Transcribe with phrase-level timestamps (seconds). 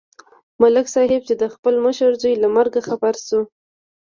[0.61, 3.39] ملک صاحب چې د خپل مشر زوی له مرګه خبر شو